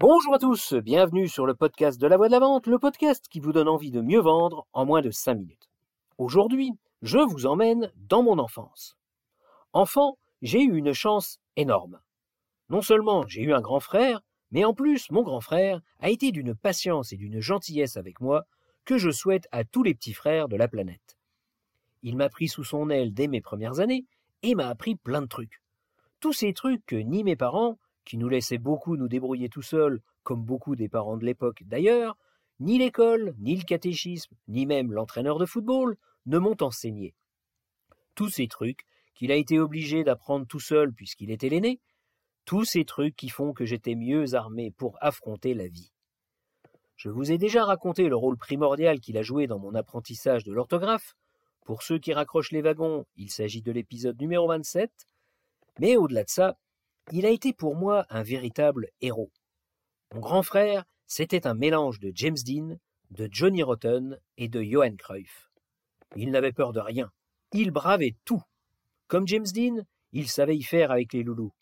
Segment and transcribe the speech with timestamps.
[0.00, 3.26] Bonjour à tous, bienvenue sur le podcast de la voix de la vente, le podcast
[3.28, 5.68] qui vous donne envie de mieux vendre en moins de 5 minutes.
[6.16, 8.96] Aujourd'hui, je vous emmène dans mon enfance.
[9.74, 12.00] Enfant, j'ai eu une chance énorme.
[12.70, 16.32] Non seulement j'ai eu un grand frère, mais en plus mon grand frère a été
[16.32, 18.46] d'une patience et d'une gentillesse avec moi
[18.86, 21.18] que je souhaite à tous les petits frères de la planète.
[22.02, 24.06] Il m'a pris sous son aile dès mes premières années
[24.42, 25.60] et m'a appris plein de trucs.
[26.20, 30.00] Tous ces trucs que ni mes parents, qui nous laissait beaucoup nous débrouiller tout seuls,
[30.22, 32.16] comme beaucoup des parents de l'époque d'ailleurs,
[32.58, 35.96] ni l'école, ni le catéchisme, ni même l'entraîneur de football
[36.26, 37.14] ne m'ont enseigné.
[38.14, 41.80] Tous ces trucs qu'il a été obligé d'apprendre tout seul puisqu'il était l'aîné,
[42.44, 45.92] tous ces trucs qui font que j'étais mieux armé pour affronter la vie.
[46.96, 50.52] Je vous ai déjà raconté le rôle primordial qu'il a joué dans mon apprentissage de
[50.52, 51.14] l'orthographe.
[51.64, 54.90] Pour ceux qui raccrochent les wagons, il s'agit de l'épisode numéro 27.
[55.78, 56.58] Mais au-delà de ça,
[57.12, 59.32] il a été pour moi un véritable héros.
[60.14, 62.76] Mon grand frère, c'était un mélange de James Dean,
[63.10, 65.50] de Johnny Rotten et de Johan Cruyff.
[66.16, 67.10] Il n'avait peur de rien.
[67.52, 68.42] Il bravait tout.
[69.08, 71.52] Comme James Dean, il savait y faire avec les loulous.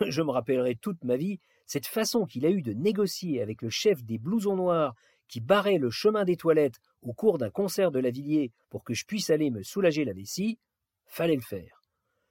[0.06, 3.70] Je me rappellerai toute ma vie cette façon qu'il a eue de négocier avec le
[3.70, 4.94] chef des blousons noirs
[5.28, 9.06] qui barrait le chemin des toilettes au cours d'un concert de Lavillier pour que je
[9.06, 10.58] puisse aller me soulager la vessie.
[11.06, 11.82] Fallait le faire.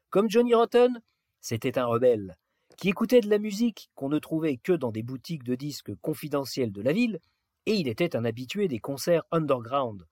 [0.10, 1.02] Comme Johnny Rotten,
[1.40, 2.38] c'était un rebelle,
[2.82, 6.72] qui écoutait de la musique qu'on ne trouvait que dans des boutiques de disques confidentielles
[6.72, 7.20] de la ville,
[7.68, 10.08] et il était un habitué des concerts underground.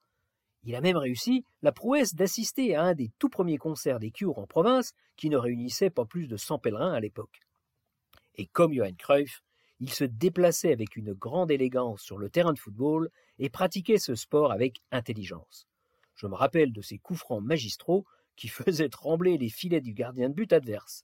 [0.62, 4.38] Il a même réussi la prouesse d'assister à un des tout premiers concerts des Cures
[4.38, 7.40] en province qui ne réunissait pas plus de 100 pèlerins à l'époque.
[8.36, 9.42] Et comme Johan Cruyff,
[9.80, 13.10] il se déplaçait avec une grande élégance sur le terrain de football
[13.40, 15.66] et pratiquait ce sport avec intelligence.
[16.14, 18.04] Je me rappelle de ses coups francs magistraux
[18.36, 21.02] qui faisaient trembler les filets du gardien de but adverse.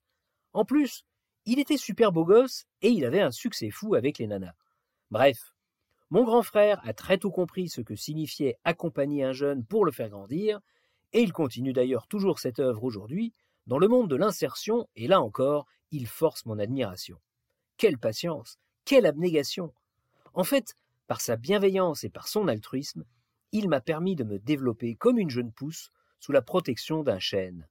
[0.53, 1.05] En plus,
[1.47, 4.55] il était super beau gosse et il avait un succès fou avec les nanas.
[5.11, 5.55] Bref,
[6.11, 9.93] mon grand frère a très tôt compris ce que signifiait accompagner un jeune pour le
[9.93, 10.61] faire grandir,
[11.13, 13.33] et il continue d'ailleurs toujours cette œuvre aujourd'hui,
[13.67, 17.19] dans le monde de l'insertion, et là encore, il force mon admiration.
[17.77, 19.73] Quelle patience, quelle abnégation.
[20.35, 20.75] En fait,
[21.07, 23.05] par sa bienveillance et par son altruisme,
[23.53, 25.91] il m'a permis de me développer comme une jeune pousse
[26.21, 27.69] sous la protection d'un chêne.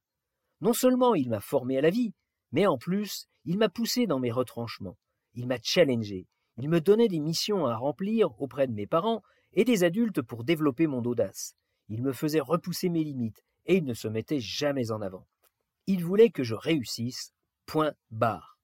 [0.60, 2.12] Non seulement il m'a formé à la vie,
[2.52, 4.98] mais en plus, il m'a poussé dans mes retranchements,
[5.34, 6.26] il m'a challengé,
[6.58, 10.44] il me donnait des missions à remplir auprès de mes parents et des adultes pour
[10.44, 11.54] développer mon audace.
[11.88, 15.26] Il me faisait repousser mes limites et il ne se mettait jamais en avant.
[15.86, 17.32] Il voulait que je réussisse,
[17.66, 18.58] point barre.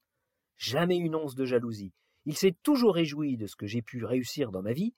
[0.56, 1.92] Jamais une once de jalousie.
[2.24, 4.94] Il s'est toujours réjoui de ce que j'ai pu réussir dans ma vie,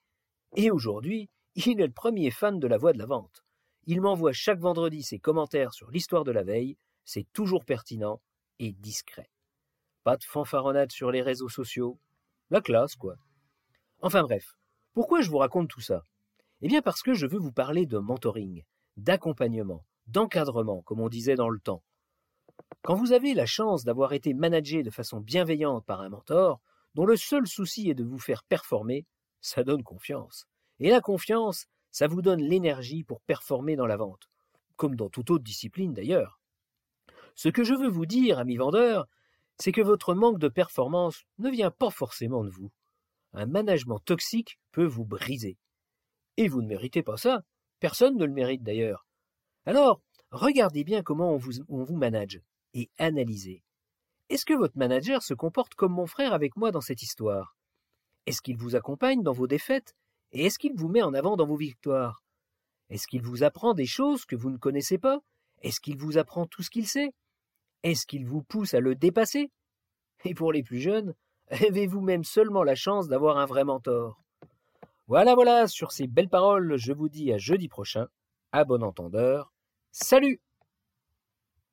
[0.55, 3.43] et aujourd'hui, il est le premier fan de la voix de la vente.
[3.85, 8.21] Il m'envoie chaque vendredi ses commentaires sur l'histoire de la veille, c'est toujours pertinent
[8.59, 9.29] et discret.
[10.03, 11.99] Pas de fanfaronnade sur les réseaux sociaux.
[12.49, 13.15] La classe, quoi.
[14.01, 14.55] Enfin bref,
[14.93, 16.03] pourquoi je vous raconte tout ça?
[16.61, 18.63] Eh bien parce que je veux vous parler de mentoring,
[18.97, 21.83] d'accompagnement, d'encadrement, comme on disait dans le temps.
[22.81, 26.61] Quand vous avez la chance d'avoir été managé de façon bienveillante par un mentor,
[26.93, 29.05] dont le seul souci est de vous faire performer,
[29.41, 30.47] ça donne confiance.
[30.79, 34.29] Et la confiance, ça vous donne l'énergie pour performer dans la vente,
[34.75, 36.39] comme dans toute autre discipline d'ailleurs.
[37.35, 39.07] Ce que je veux vous dire, ami vendeur,
[39.57, 42.71] c'est que votre manque de performance ne vient pas forcément de vous.
[43.33, 45.57] Un management toxique peut vous briser.
[46.37, 47.43] Et vous ne méritez pas ça.
[47.79, 49.05] Personne ne le mérite d'ailleurs.
[49.65, 50.01] Alors,
[50.31, 52.41] regardez bien comment on vous, on vous manage
[52.73, 53.63] et analysez.
[54.29, 57.55] Est-ce que votre manager se comporte comme mon frère avec moi dans cette histoire?
[58.25, 59.95] Est-ce qu'il vous accompagne dans vos défaites?
[60.31, 62.23] Et est-ce qu'il vous met en avant dans vos victoires?
[62.89, 65.19] Est-ce qu'il vous apprend des choses que vous ne connaissez pas?
[65.61, 67.13] Est-ce qu'il vous apprend tout ce qu'il sait?
[67.85, 69.51] Est-ce qu'il vous pousse à le dépasser?
[70.23, 71.13] Et pour les plus jeunes,
[71.51, 74.19] avez-vous même seulement la chance d'avoir un vrai mentor?
[75.07, 78.07] Voilà, voilà, sur ces belles paroles, je vous dis à jeudi prochain.
[78.51, 79.53] À bon entendeur.
[79.91, 80.41] Salut